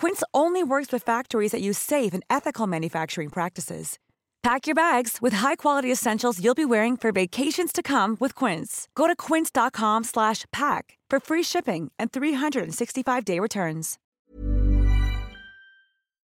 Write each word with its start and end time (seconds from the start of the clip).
Quince 0.00 0.24
only 0.32 0.62
works 0.62 0.92
with 0.92 1.04
factories 1.04 1.52
that 1.52 1.60
use 1.60 1.78
safe 1.78 2.14
and 2.14 2.22
ethical 2.30 2.66
manufacturing 2.66 3.28
practices. 3.28 3.98
Pack 4.42 4.66
your 4.66 4.74
bags 4.74 5.18
with 5.20 5.34
high-quality 5.34 5.92
essentials 5.92 6.42
you'll 6.42 6.54
be 6.54 6.64
wearing 6.64 6.96
for 6.96 7.12
vacations 7.12 7.70
to 7.72 7.82
come 7.82 8.16
with 8.18 8.34
Quince. 8.34 8.88
Go 8.94 9.06
to 9.06 9.14
quince.com/pack 9.14 10.84
for 11.10 11.20
free 11.20 11.44
shipping 11.44 11.92
and 11.98 12.10
365-day 12.10 13.40
returns. 13.40 13.98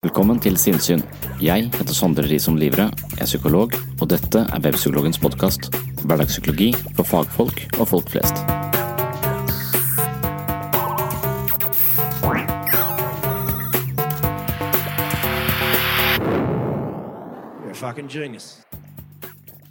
Velkommen 0.04 0.40
til 0.40 0.58
Sinnsyn. 0.58 1.04
Jeg 1.42 1.70
heter 1.76 1.94
Sondre 1.94 2.24
Risom 2.24 2.58
Livre, 2.58 2.90
er 3.20 3.26
psykolog, 3.26 3.78
og 4.02 4.10
dette 4.10 4.40
er 4.40 4.60
Webpsykologens 4.66 5.22
podkast. 5.22 5.70
Hverdagspsykologi 6.02 6.74
for 6.96 7.04
fagfolk 7.04 7.68
og 7.80 7.88
folk 7.88 8.10
flest. 8.10 8.61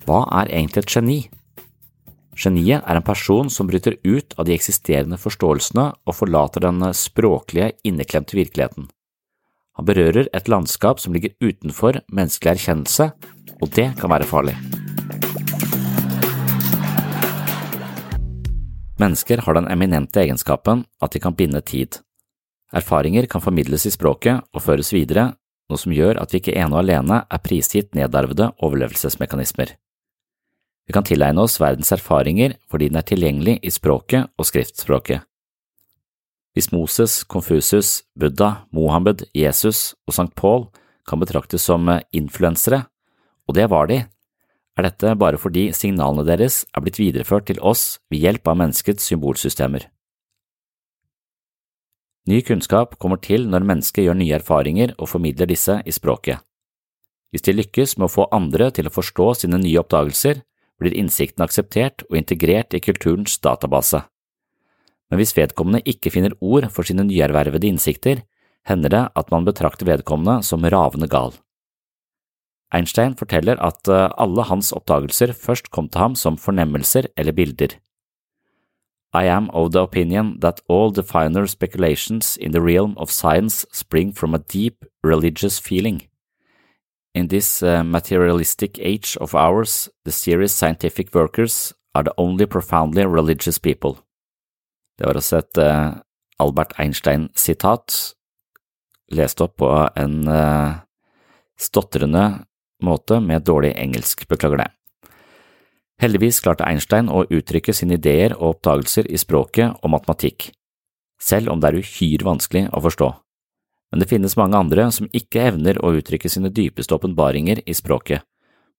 Hva 0.06 0.24
er 0.40 0.50
egentlig 0.50 0.82
et 0.84 0.94
geni? 0.94 1.18
Geniet 2.40 2.84
er 2.86 2.96
en 2.96 3.04
person 3.04 3.50
som 3.52 3.68
bryter 3.68 3.98
ut 4.06 4.34
av 4.38 4.46
de 4.48 4.54
eksisterende 4.54 5.18
forståelsene 5.20 5.90
og 6.08 6.16
forlater 6.16 6.64
den 6.64 6.80
språklige, 6.96 7.74
inneklemte 7.84 8.38
virkeligheten. 8.38 8.88
Han 9.76 9.86
berører 9.88 10.28
et 10.36 10.48
landskap 10.48 11.00
som 11.00 11.12
ligger 11.12 11.34
utenfor 11.40 12.00
menneskelig 12.12 12.54
erkjennelse, 12.56 13.10
og 13.60 13.74
det 13.76 13.90
kan 14.00 14.12
være 14.12 14.28
farlig. 14.28 14.56
Mennesker 19.00 19.40
har 19.46 19.56
den 19.56 19.68
eminente 19.72 20.20
egenskapen 20.20 20.84
at 21.00 21.12
de 21.12 21.20
kan 21.20 21.36
binde 21.36 21.60
tid. 21.64 22.00
Erfaringer 22.72 23.26
kan 23.26 23.40
formidles 23.40 23.86
i 23.88 23.92
språket 23.94 24.44
og 24.52 24.62
føres 24.62 24.92
videre, 24.92 25.32
noe 25.70 25.80
som 25.80 25.94
gjør 25.94 26.18
at 26.20 26.32
vi 26.32 26.40
ikke 26.42 26.56
ene 26.58 26.74
og 26.74 26.82
alene 26.82 27.22
er 27.24 27.42
prisgitt 27.44 27.94
nedarvede 27.96 28.50
overlevelsesmekanismer. 28.58 29.72
Vi 30.86 30.94
kan 30.94 31.06
tilegne 31.06 31.44
oss 31.46 31.60
verdens 31.62 31.92
erfaringer 31.94 32.56
fordi 32.70 32.90
den 32.90 32.98
er 32.98 33.06
tilgjengelig 33.06 33.58
i 33.62 33.70
språket 33.70 34.30
og 34.36 34.48
skriftspråket. 34.48 35.22
Hvis 36.54 36.72
Moses, 36.74 37.22
Konfusus, 37.22 38.02
Buddha, 38.18 38.66
Mohammed, 38.74 39.22
Jesus 39.34 39.94
og 40.08 40.16
St. 40.16 40.32
Paul 40.34 40.66
kan 41.06 41.22
betraktes 41.22 41.62
som 41.62 41.86
influensere, 42.10 42.82
og 43.46 43.54
det 43.54 43.68
var 43.70 43.86
de, 43.86 44.02
er 44.78 44.86
dette 44.86 45.14
bare 45.18 45.38
fordi 45.38 45.68
signalene 45.76 46.26
deres 46.26 46.64
er 46.74 46.82
blitt 46.82 46.98
videreført 46.98 47.46
til 47.50 47.62
oss 47.62 48.00
ved 48.10 48.24
hjelp 48.24 48.50
av 48.50 48.58
menneskets 48.58 49.06
symbolsystemer. 49.10 49.86
Ny 52.30 52.44
kunnskap 52.46 52.92
kommer 53.02 53.18
til 53.18 53.48
når 53.50 53.64
mennesket 53.66 54.04
gjør 54.04 54.18
nye 54.20 54.36
erfaringer 54.36 54.92
og 54.98 55.08
formidler 55.10 55.48
disse 55.50 55.80
i 55.82 55.94
språket. 55.94 56.38
Hvis 57.30 57.42
de 57.46 57.56
lykkes 57.56 57.96
med 57.98 58.06
å 58.06 58.12
få 58.12 58.28
andre 58.34 58.68
til 58.74 58.86
å 58.86 58.94
forstå 58.94 59.26
sine 59.40 59.58
nye 59.58 59.80
oppdagelser, 59.82 60.44
blir 60.78 60.94
innsikten 60.94 61.42
akseptert 61.42 62.04
og 62.08 62.18
integrert 62.20 62.76
i 62.76 62.82
kulturens 62.82 63.34
database. 63.42 64.04
Men 65.10 65.18
hvis 65.18 65.34
vedkommende 65.34 65.82
ikke 65.90 66.12
finner 66.14 66.36
ord 66.38 66.68
for 66.70 66.86
sine 66.86 67.04
nyervervede 67.08 67.66
innsikter, 67.66 68.22
hender 68.68 68.94
det 68.94 69.04
at 69.18 69.30
man 69.34 69.46
betrakter 69.48 69.88
vedkommende 69.88 70.44
som 70.46 70.62
ravende 70.62 71.10
gal. 71.10 71.34
Einstein 72.70 73.16
forteller 73.18 73.58
at 73.58 73.90
eh, 73.90 74.06
alle 74.22 74.46
hans 74.46 74.70
oppdagelser 74.76 75.34
først 75.34 75.72
kom 75.74 75.88
til 75.90 76.04
ham 76.04 76.14
som 76.14 76.38
fornemmelser 76.38 77.10
eller 77.18 77.34
bilder. 77.34 77.74
I 79.12 79.24
am 79.24 79.50
of 79.50 79.72
the 79.72 79.80
opinion 79.80 80.38
that 80.40 80.60
all 80.68 80.92
the 80.92 81.02
finer 81.02 81.46
speculations 81.46 82.36
in 82.36 82.52
the 82.52 82.60
realm 82.60 82.94
of 82.96 83.10
science 83.10 83.66
spring 83.72 84.12
from 84.12 84.34
a 84.34 84.38
deep 84.38 84.84
religious 85.02 85.58
feeling. 85.58 86.02
In 87.14 87.26
this 87.28 87.62
uh, 87.62 87.82
materialistic 87.82 88.78
age 88.78 89.16
of 89.20 89.34
ours, 89.34 89.88
the 90.04 90.12
serious 90.12 90.52
scientific 90.52 91.12
workers 91.12 91.72
are 91.94 92.04
the 92.04 92.14
only 92.16 92.46
profoundly 92.46 93.04
religious 93.04 93.58
people. 93.58 93.98
Det 94.98 95.06
var 95.06 95.16
også 95.16 95.38
et 95.38 95.58
uh, 95.58 95.94
Albert 96.38 96.74
Einstein-sitat, 96.78 98.14
lest 99.10 99.40
opp 99.40 99.56
på 99.56 99.70
en 99.96 100.28
uh, 100.28 100.76
stotrende 101.58 102.44
måte 102.82 103.20
med 103.20 103.42
dårlig 103.42 103.72
engelsk, 103.76 104.28
beklager 104.28 104.62
det. 104.62 104.70
Heldigvis 106.00 106.38
klarte 106.40 106.64
Einstein 106.64 107.10
å 107.12 107.26
uttrykke 107.28 107.74
sine 107.76 107.98
ideer 107.98 108.32
og 108.38 108.54
oppdagelser 108.54 109.08
i 109.12 109.18
språket 109.20 109.82
og 109.84 109.92
matematikk, 109.92 110.46
selv 111.20 111.52
om 111.52 111.60
det 111.60 111.68
er 111.68 111.82
uhyre 111.82 112.24
vanskelig 112.24 112.62
å 112.72 112.80
forstå. 112.86 113.08
Men 113.92 114.00
det 114.00 114.08
finnes 114.08 114.36
mange 114.38 114.56
andre 114.56 114.86
som 114.96 115.10
ikke 115.12 115.42
evner 115.50 115.80
å 115.84 115.92
uttrykke 115.98 116.30
sine 116.32 116.48
dypeste 116.56 116.96
åpenbaringer 116.96 117.60
i 117.66 117.76
språket, 117.76 118.24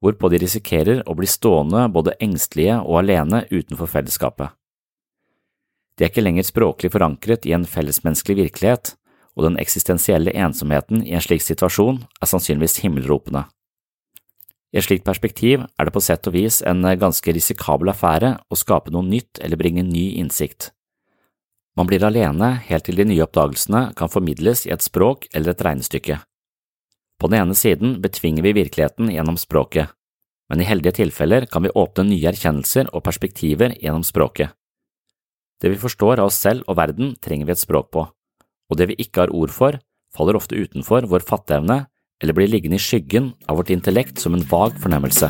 hvorpå 0.01 0.31
de 0.33 0.39
risikerer 0.41 1.03
å 1.05 1.13
bli 1.13 1.29
stående 1.29 1.85
både 1.93 2.17
engstelige 2.25 2.79
og 2.81 3.03
alene 3.03 3.43
utenfor 3.51 3.91
fellesskapet. 3.91 4.55
De 5.93 6.07
er 6.07 6.09
ikke 6.09 6.25
lenger 6.25 6.47
språklig 6.47 6.89
forankret 6.89 7.45
i 7.45 7.53
en 7.53 7.67
fellesmenneskelig 7.69 8.47
virkelighet, 8.47 8.95
og 9.37 9.45
den 9.45 9.61
eksistensielle 9.61 10.33
ensomheten 10.33 11.05
i 11.05 11.13
en 11.13 11.21
slik 11.21 11.45
situasjon 11.45 12.01
er 12.17 12.31
sannsynligvis 12.33 12.81
himmelropende. 12.81 13.45
I 14.71 14.79
et 14.79 14.87
slikt 14.87 15.03
perspektiv 15.03 15.65
er 15.65 15.87
det 15.87 15.93
på 15.93 16.03
sett 16.03 16.27
og 16.29 16.35
vis 16.35 16.61
en 16.67 16.85
ganske 16.99 17.33
risikabel 17.35 17.91
affære 17.91 18.37
å 18.47 18.59
skape 18.59 18.93
noe 18.93 19.03
nytt 19.03 19.41
eller 19.43 19.59
bringe 19.59 19.83
ny 19.83 20.13
innsikt. 20.21 20.71
Man 21.75 21.87
blir 21.87 22.03
alene 22.03 22.53
helt 22.67 22.85
til 22.87 22.99
de 22.99 23.05
nye 23.07 23.23
oppdagelsene 23.23 23.91
kan 23.99 24.11
formidles 24.11 24.65
i 24.67 24.73
et 24.75 24.83
språk 24.83 25.27
eller 25.33 25.53
et 25.53 25.63
regnestykke. 25.67 26.19
På 27.19 27.29
den 27.31 27.43
ene 27.43 27.55
siden 27.55 27.99
betvinger 28.03 28.47
vi 28.47 28.55
virkeligheten 28.57 29.11
gjennom 29.11 29.37
språket, 29.39 29.91
men 30.51 30.63
i 30.63 30.67
heldige 30.67 30.97
tilfeller 30.99 31.45
kan 31.51 31.63
vi 31.63 31.75
åpne 31.75 32.07
nye 32.09 32.31
erkjennelser 32.31 32.89
og 32.91 33.03
perspektiver 33.05 33.75
gjennom 33.77 34.03
språket. 34.07 34.51
Det 35.61 35.69
vi 35.69 35.79
forstår 35.79 36.19
av 36.19 36.31
oss 36.31 36.39
selv 36.41 36.65
og 36.67 36.79
verden, 36.79 37.13
trenger 37.21 37.47
vi 37.47 37.53
et 37.55 37.61
språk 37.61 37.91
på, 37.93 38.07
og 38.07 38.79
det 38.79 38.89
vi 38.89 38.97
ikke 39.03 39.25
har 39.25 39.35
ord 39.35 39.53
for, 39.53 39.77
faller 40.11 40.35
ofte 40.39 40.57
utenfor 40.57 41.07
vår 41.07 41.23
fatteevne 41.27 41.85
eller 42.21 42.37
blir 42.37 42.47
liggende 42.47 42.77
i 42.77 42.81
skyggen 42.81 43.31
av 43.49 43.57
vårt 43.57 43.73
intellekt 43.73 44.21
som 44.21 44.37
en 44.37 44.45
vag 44.49 44.77
fornemmelse. 44.81 45.29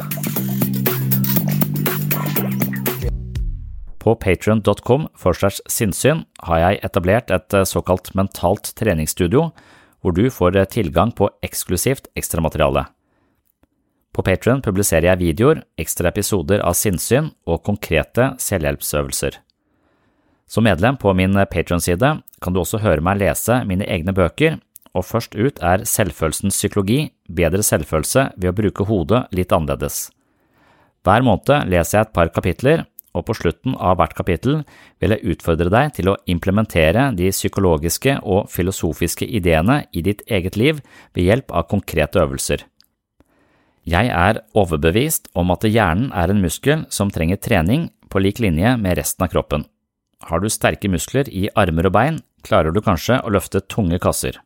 På 4.02 4.16
patrion.com 4.16 5.08
sinnssyn 5.70 6.24
har 6.48 6.62
jeg 6.64 6.80
etablert 6.88 7.30
et 7.30 7.54
eh, 7.54 7.68
såkalt 7.70 8.14
mentalt 8.18 8.74
treningsstudio, 8.76 9.52
hvor 10.02 10.16
du 10.18 10.26
får 10.34 10.58
eh, 10.58 10.66
tilgang 10.66 11.14
på 11.14 11.30
eksklusivt 11.46 12.10
ekstramateriale. 12.18 12.88
På 14.12 14.26
Patrion 14.28 14.60
publiserer 14.66 15.06
jeg 15.08 15.22
videoer, 15.22 15.62
ekstra 15.80 16.10
episoder 16.10 16.60
av 16.66 16.76
sinnssyn 16.76 17.30
og 17.48 17.62
konkrete 17.64 18.34
selvhjelpsøvelser. 18.42 19.38
Som 20.52 20.66
medlem 20.68 20.98
på 21.00 21.14
min 21.16 21.38
Patron-side 21.48 22.10
kan 22.44 22.54
du 22.54 22.60
også 22.60 22.82
høre 22.84 23.06
meg 23.06 23.22
lese 23.22 23.62
mine 23.70 23.88
egne 23.88 24.12
bøker, 24.18 24.58
og 24.98 25.06
først 25.08 25.36
ut 25.36 25.60
er 25.64 25.86
Selvfølelsens 25.88 26.58
psykologi, 26.58 27.12
bedre 27.28 27.64
selvfølelse 27.64 28.32
ved 28.36 28.52
å 28.52 28.56
bruke 28.56 28.88
hodet 28.88 29.26
litt 29.36 29.54
annerledes. 29.56 30.10
Hver 31.06 31.24
måned 31.26 31.70
leser 31.72 31.98
jeg 31.98 32.08
et 32.08 32.16
par 32.16 32.32
kapitler, 32.34 32.84
og 33.12 33.26
på 33.28 33.36
slutten 33.36 33.74
av 33.76 33.98
hvert 34.00 34.14
kapittel 34.16 34.62
vil 35.02 35.16
jeg 35.16 35.34
utfordre 35.34 35.72
deg 35.74 35.96
til 35.98 36.12
å 36.12 36.18
implementere 36.32 37.10
de 37.18 37.32
psykologiske 37.34 38.20
og 38.24 38.48
filosofiske 38.52 39.28
ideene 39.28 39.82
i 39.92 40.04
ditt 40.06 40.24
eget 40.32 40.56
liv 40.60 40.80
ved 41.16 41.26
hjelp 41.28 41.52
av 41.52 41.68
konkrete 41.72 42.22
øvelser. 42.24 42.64
Jeg 43.84 44.12
er 44.14 44.44
overbevist 44.56 45.28
om 45.36 45.52
at 45.52 45.66
hjernen 45.66 46.12
er 46.14 46.32
en 46.32 46.44
muskel 46.44 46.86
som 46.94 47.12
trenger 47.12 47.42
trening 47.42 47.90
på 48.12 48.22
lik 48.22 48.40
linje 48.40 48.76
med 48.78 49.00
resten 49.00 49.26
av 49.26 49.32
kroppen. 49.34 49.66
Har 50.30 50.40
du 50.40 50.48
sterke 50.54 50.90
muskler 50.92 51.28
i 51.34 51.48
armer 51.58 51.90
og 51.90 51.96
bein, 51.98 52.22
klarer 52.46 52.72
du 52.72 52.80
kanskje 52.86 53.18
å 53.26 53.34
løfte 53.34 53.64
tunge 53.66 53.98
kasser. 54.00 54.38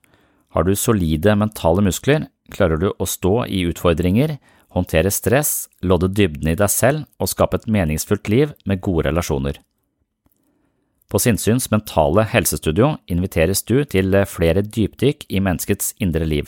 Har 0.56 0.64
du 0.64 0.72
solide 0.80 1.34
mentale 1.36 1.84
muskler, 1.84 2.30
klarer 2.56 2.80
du 2.80 2.88
å 2.96 3.06
stå 3.10 3.42
i 3.52 3.66
utfordringer, 3.68 4.38
håndtere 4.72 5.12
stress, 5.12 5.68
lodde 5.84 6.08
dybden 6.16 6.48
i 6.54 6.56
deg 6.56 6.72
selv 6.72 7.04
og 7.20 7.28
skape 7.32 7.60
et 7.60 7.68
meningsfullt 7.68 8.30
liv 8.32 8.54
med 8.64 8.80
gode 8.86 9.10
relasjoner. 9.10 9.60
På 11.12 11.20
Sinnsyns 11.22 11.68
mentale 11.74 12.24
helsestudio 12.32 12.96
inviteres 13.12 13.62
du 13.68 13.84
til 13.84 14.16
flere 14.32 14.64
dypdykk 14.64 15.28
i 15.28 15.42
menneskets 15.44 15.92
indre 16.00 16.24
liv, 16.24 16.48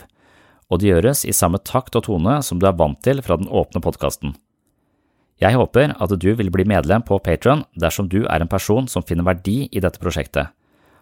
og 0.72 0.80
det 0.80 0.94
gjøres 0.94 1.26
i 1.28 1.36
samme 1.36 1.60
takt 1.60 1.96
og 2.00 2.08
tone 2.08 2.40
som 2.44 2.60
du 2.60 2.68
er 2.68 2.78
vant 2.80 3.00
til 3.04 3.20
fra 3.24 3.38
den 3.40 3.52
åpne 3.52 3.84
podkasten. 3.84 4.38
Jeg 5.38 5.54
håper 5.60 5.94
at 5.94 6.16
du 6.16 6.32
vil 6.34 6.50
bli 6.50 6.66
medlem 6.66 7.04
på 7.06 7.20
Patron 7.22 7.66
dersom 7.76 8.08
du 8.10 8.24
er 8.26 8.42
en 8.42 8.50
person 8.50 8.88
som 8.88 9.06
finner 9.06 9.28
verdi 9.28 9.68
i 9.68 9.84
dette 9.84 10.02
prosjektet, 10.02 10.50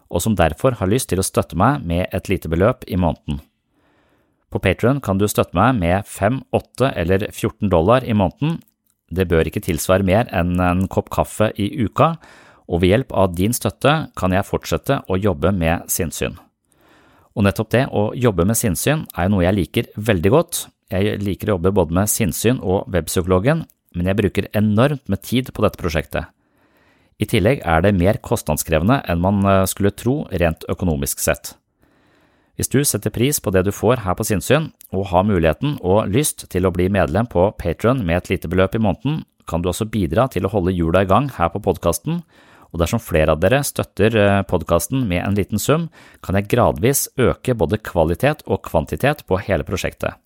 og 0.10 0.22
som 0.24 0.38
derfor 0.38 0.78
har 0.80 0.90
lyst 0.92 1.10
til 1.12 1.22
å 1.22 1.26
støtte 1.26 1.58
meg 1.58 1.84
med 1.86 2.08
et 2.14 2.30
lite 2.32 2.50
beløp 2.52 2.86
i 2.88 2.98
måneden. 3.00 3.42
På 4.54 4.62
Patron 4.64 5.02
kan 5.04 5.20
du 5.20 5.28
støtte 5.28 5.58
meg 5.58 5.76
med 5.82 6.06
5, 6.08 6.40
8 6.56 6.94
eller 6.96 7.28
14 7.32 7.70
dollar 7.72 8.06
i 8.08 8.16
måneden. 8.16 8.62
Det 9.12 9.28
bør 9.28 9.50
ikke 9.50 9.64
tilsvare 9.66 10.06
mer 10.06 10.30
enn 10.32 10.56
en 10.62 10.86
kopp 10.88 11.10
kaffe 11.14 11.52
i 11.60 11.68
uka, 11.84 12.16
og 12.66 12.82
ved 12.82 12.94
hjelp 12.94 13.12
av 13.14 13.34
din 13.38 13.54
støtte 13.54 13.94
kan 14.18 14.34
jeg 14.34 14.48
fortsette 14.48 15.02
å 15.12 15.20
jobbe 15.20 15.52
med 15.54 15.90
sinnssyn. 15.92 16.38
Og 17.36 17.44
nettopp 17.46 17.74
det 17.76 17.84
å 17.92 18.08
jobbe 18.16 18.46
med 18.48 18.58
sinnssyn 18.58 19.04
er 19.14 19.30
noe 19.30 19.44
jeg 19.44 19.58
liker 19.60 19.92
veldig 19.98 20.32
godt. 20.32 20.62
Jeg 20.94 21.20
liker 21.22 21.52
å 21.52 21.58
jobbe 21.58 21.74
både 21.76 21.98
med 21.98 22.10
sinnssyn 22.10 22.62
og 22.64 22.88
webpsykologen, 22.94 23.66
men 23.96 24.10
jeg 24.10 24.20
bruker 24.22 24.50
enormt 24.56 25.04
med 25.12 25.22
tid 25.26 25.52
på 25.52 25.66
dette 25.66 25.82
prosjektet. 25.82 26.32
I 27.16 27.28
tillegg 27.32 27.62
er 27.64 27.84
det 27.84 27.96
mer 27.96 28.20
kostnadskrevende 28.24 29.00
enn 29.08 29.22
man 29.24 29.46
eh, 29.48 29.64
skulle 29.72 29.94
tro 29.96 30.24
rent 30.32 30.66
økonomisk 30.72 31.22
sett. 31.24 31.54
Hvis 32.56 32.72
du 32.72 32.80
setter 32.88 33.12
pris 33.12 33.42
på 33.44 33.52
det 33.52 33.66
du 33.68 33.72
får 33.76 34.06
her 34.06 34.16
på 34.16 34.24
Sinnsyn, 34.28 34.70
og 34.96 35.10
har 35.12 35.28
muligheten 35.28 35.76
og 35.84 36.12
lyst 36.12 36.48
til 36.52 36.68
å 36.68 36.72
bli 36.76 36.88
medlem 36.92 37.28
på 37.28 37.50
Patron 37.60 38.04
med 38.08 38.22
et 38.22 38.30
lite 38.32 38.52
beløp 38.52 38.78
i 38.78 38.84
måneden, 38.84 39.24
kan 39.48 39.62
du 39.62 39.70
også 39.70 39.88
bidra 39.92 40.28
til 40.32 40.48
å 40.48 40.52
holde 40.52 40.74
hjula 40.74 41.04
i 41.04 41.10
gang 41.10 41.28
her 41.36 41.52
på 41.54 41.62
podkasten, 41.64 42.24
og 42.72 42.82
dersom 42.82 43.00
flere 43.00 43.36
av 43.36 43.44
dere 43.44 43.62
støtter 43.64 44.16
eh, 44.20 44.42
podkasten 44.48 45.06
med 45.08 45.24
en 45.24 45.38
liten 45.40 45.62
sum, 45.62 45.88
kan 46.24 46.36
jeg 46.40 46.50
gradvis 46.52 47.08
øke 47.20 47.56
både 47.56 47.80
kvalitet 47.84 48.44
og 48.48 48.64
kvantitet 48.68 49.24
på 49.28 49.40
hele 49.48 49.68
prosjektet. 49.68 50.20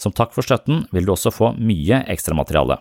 Som 0.00 0.14
takk 0.16 0.34
for 0.34 0.46
støtten 0.46 0.86
vil 0.94 1.06
du 1.06 1.14
også 1.16 1.34
få 1.34 1.52
mye 1.58 2.04
ekstramateriale. 2.10 2.78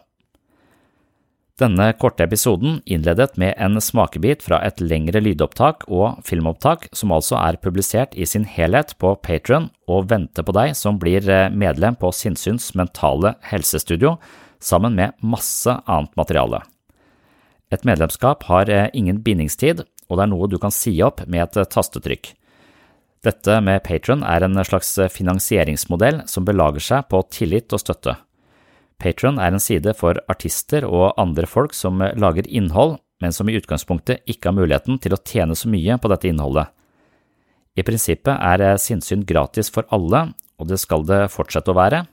Denne 1.60 1.90
korte 2.00 2.24
episoden 2.24 2.78
innledet 2.88 3.34
med 3.36 3.58
en 3.60 3.82
smakebit 3.84 4.46
fra 4.46 4.62
et 4.64 4.80
lengre 4.80 5.20
lydopptak 5.20 5.82
og 5.92 6.22
filmopptak 6.24 6.86
som 6.96 7.12
altså 7.12 7.36
er 7.36 7.58
publisert 7.60 8.16
i 8.16 8.24
sin 8.24 8.46
helhet 8.48 8.94
på 9.04 9.12
Patron 9.20 9.68
og 9.92 10.08
venter 10.08 10.46
på 10.48 10.56
deg 10.56 10.72
som 10.80 11.02
blir 11.02 11.28
eh, 11.28 11.50
medlem 11.52 11.98
på 12.00 12.14
Sinnsyns 12.16 12.70
mentale 12.80 13.34
helsestudio, 13.50 14.16
sammen 14.64 14.96
med 14.96 15.20
masse 15.20 15.76
annet 15.84 16.16
materiale. 16.16 16.62
Et 17.76 17.84
medlemskap 17.84 18.48
har 18.48 18.72
eh, 18.72 18.88
ingen 18.96 19.20
bindingstid, 19.26 19.84
og 20.08 20.16
det 20.16 20.26
er 20.30 20.32
noe 20.32 20.48
du 20.48 20.56
kan 20.64 20.72
si 20.72 20.96
opp 21.04 21.26
med 21.28 21.44
et 21.44 21.60
eh, 21.60 21.68
tastetrykk. 21.76 22.32
Dette 23.28 23.60
med 23.60 23.84
Patron 23.84 24.24
er 24.24 24.48
en 24.48 24.56
slags 24.64 24.96
finansieringsmodell 25.12 26.24
som 26.32 26.48
belager 26.48 26.88
seg 26.88 27.12
på 27.12 27.20
tillit 27.36 27.76
og 27.76 27.84
støtte. 27.84 28.16
Patron 29.00 29.40
er 29.40 29.54
en 29.54 29.64
side 29.64 29.94
for 29.96 30.20
artister 30.32 30.84
og 30.88 31.14
andre 31.22 31.48
folk 31.48 31.76
som 31.76 32.02
lager 32.20 32.48
innhold, 32.48 32.98
men 33.24 33.36
som 33.36 33.50
i 33.50 33.56
utgangspunktet 33.60 34.26
ikke 34.28 34.50
har 34.50 34.58
muligheten 34.58 35.00
til 35.00 35.16
å 35.16 35.22
tjene 35.24 35.56
så 35.56 35.72
mye 35.72 35.98
på 36.00 36.12
dette 36.12 36.30
innholdet. 36.30 36.68
I 37.80 37.86
prinsippet 37.88 38.36
er 38.36 38.80
sinnssyn 38.82 39.24
gratis 39.28 39.72
for 39.72 39.88
alle, 39.96 40.34
og 40.60 40.68
det 40.68 40.80
skal 40.82 41.06
det 41.08 41.28
fortsette 41.32 41.72
å 41.72 41.78
være. 41.78 42.04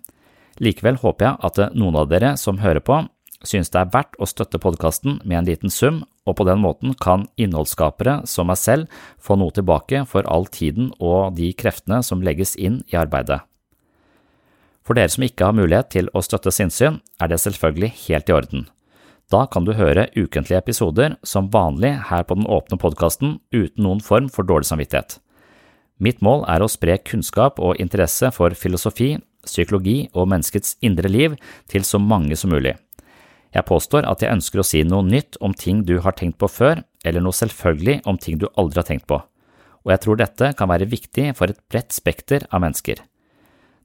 Likevel 0.62 1.00
håper 1.02 1.26
jeg 1.26 1.40
at 1.48 1.62
noen 1.74 1.98
av 1.98 2.10
dere 2.10 2.36
som 2.40 2.62
hører 2.62 2.84
på, 2.84 3.02
synes 3.46 3.70
det 3.72 3.80
er 3.82 3.90
verdt 3.92 4.14
å 4.22 4.28
støtte 4.30 4.60
podkasten 4.62 5.18
med 5.24 5.40
en 5.40 5.48
liten 5.50 5.72
sum, 5.72 6.04
og 6.26 6.38
på 6.38 6.46
den 6.48 6.62
måten 6.62 6.94
kan 6.98 7.26
innholdsskapere 7.38 8.20
som 8.30 8.48
meg 8.50 8.58
selv 8.62 9.02
få 9.22 9.36
noe 9.38 9.54
tilbake 9.54 10.04
for 10.10 10.26
all 10.30 10.48
tiden 10.50 10.92
og 10.98 11.36
de 11.38 11.52
kreftene 11.54 12.02
som 12.06 12.24
legges 12.24 12.56
inn 12.56 12.80
i 12.90 12.98
arbeidet. 12.98 13.42
For 14.86 14.94
dere 14.94 15.10
som 15.10 15.24
ikke 15.26 15.48
har 15.48 15.56
mulighet 15.58 15.90
til 15.96 16.08
å 16.14 16.22
støtte 16.22 16.52
sinnssyn, 16.54 17.00
er 17.18 17.30
det 17.32 17.40
selvfølgelig 17.42 17.90
helt 18.06 18.30
i 18.30 18.34
orden. 18.36 18.66
Da 19.34 19.42
kan 19.50 19.66
du 19.66 19.72
høre 19.74 20.06
ukentlige 20.14 20.60
episoder 20.62 21.16
som 21.26 21.50
vanlig 21.50 21.96
her 22.12 22.22
på 22.22 22.36
den 22.38 22.46
åpne 22.46 22.78
podkasten 22.78 23.40
uten 23.50 23.82
noen 23.82 24.02
form 24.04 24.28
for 24.30 24.46
dårlig 24.46 24.70
samvittighet. 24.70 25.18
Mitt 25.98 26.20
mål 26.22 26.44
er 26.52 26.62
å 26.62 26.70
spre 26.70 26.98
kunnskap 27.02 27.58
og 27.58 27.80
interesse 27.82 28.30
for 28.36 28.54
filosofi, 28.54 29.16
psykologi 29.46 30.04
og 30.14 30.28
menneskets 30.30 30.76
indre 30.86 31.10
liv 31.10 31.34
til 31.72 31.86
så 31.88 31.98
mange 31.98 32.38
som 32.38 32.54
mulig. 32.54 32.76
Jeg 33.56 33.66
påstår 33.66 34.06
at 34.06 34.22
jeg 34.22 34.36
ønsker 34.36 34.60
å 34.60 34.66
si 34.66 34.84
noe 34.86 35.06
nytt 35.06 35.40
om 35.40 35.54
ting 35.56 35.82
du 35.88 35.96
har 36.04 36.14
tenkt 36.14 36.38
på 36.38 36.50
før, 36.50 36.84
eller 37.02 37.24
noe 37.24 37.34
selvfølgelig 37.34 38.02
om 38.06 38.20
ting 38.20 38.38
du 38.38 38.46
aldri 38.54 38.82
har 38.82 38.90
tenkt 38.90 39.08
på, 39.10 39.18
og 39.18 39.94
jeg 39.94 40.02
tror 40.04 40.20
dette 40.20 40.54
kan 40.58 40.70
være 40.70 40.90
viktig 40.90 41.30
for 41.38 41.50
et 41.50 41.62
bredt 41.72 41.94
spekter 41.96 42.46
av 42.50 42.62
mennesker. 42.62 43.00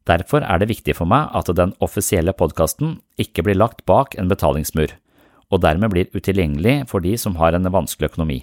Derfor 0.09 0.42
er 0.42 0.57
det 0.57 0.71
viktig 0.71 0.95
for 0.98 1.09
meg 1.09 1.30
at 1.38 1.50
den 1.56 1.75
offisielle 1.80 2.33
podkasten 2.33 3.00
ikke 3.21 3.45
blir 3.45 3.59
lagt 3.59 3.83
bak 3.86 4.15
en 4.18 4.31
betalingsmur, 4.31 4.95
og 5.51 5.62
dermed 5.62 5.94
blir 5.94 6.09
utilgjengelig 6.15 6.88
for 6.89 7.06
de 7.06 7.13
som 7.18 7.38
har 7.38 7.53
en 7.53 7.69
vanskelig 7.69 8.09
økonomi. 8.09 8.39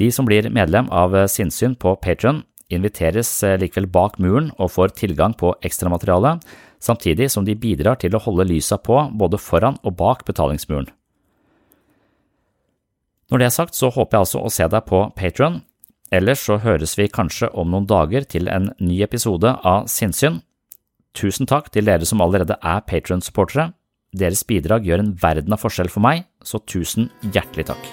De 0.00 0.10
som 0.12 0.28
blir 0.28 0.50
medlem 0.52 0.88
av 0.92 1.14
Sinnsyn 1.28 1.76
på 1.76 1.94
Patron, 2.04 2.42
inviteres 2.72 3.30
likevel 3.60 3.88
bak 3.92 4.18
muren 4.20 4.50
og 4.58 4.72
får 4.76 4.94
tilgang 5.00 5.34
på 5.36 5.54
ekstramateriale, 5.64 6.38
samtidig 6.80 7.30
som 7.30 7.44
de 7.44 7.56
bidrar 7.56 8.00
til 8.00 8.16
å 8.16 8.22
holde 8.24 8.48
lysa 8.48 8.78
på 8.80 8.98
både 9.12 9.40
foran 9.40 9.78
og 9.82 9.96
bak 10.00 10.24
betalingsmuren. 10.28 10.88
Når 13.32 13.40
det 13.40 13.46
er 13.48 13.54
sagt, 13.54 13.76
så 13.76 13.88
håper 13.88 14.16
jeg 14.16 14.24
altså 14.26 14.40
å 14.44 14.52
se 14.52 14.66
deg 14.68 14.84
på 14.88 15.06
Patron, 15.16 15.62
Ellers 16.12 16.42
så 16.44 16.58
høres 16.60 16.92
vi 16.98 17.08
kanskje 17.08 17.48
om 17.56 17.70
noen 17.72 17.88
dager 17.88 18.26
til 18.28 18.50
en 18.52 18.68
ny 18.84 18.98
episode 19.06 19.48
av 19.64 19.88
Sinnsyn. 19.88 20.42
Tusen 21.16 21.48
takk 21.48 21.70
til 21.72 21.88
dere 21.88 22.08
som 22.08 22.20
allerede 22.24 22.58
er 22.60 22.84
Patron-supportere. 22.84 23.70
Deres 24.12 24.44
bidrag 24.44 24.84
gjør 24.84 25.06
en 25.06 25.14
verden 25.22 25.56
av 25.56 25.64
forskjell 25.64 25.88
for 25.92 26.04
meg, 26.04 26.26
så 26.44 26.60
tusen 26.68 27.08
hjertelig 27.32 27.70
takk. 27.72 27.92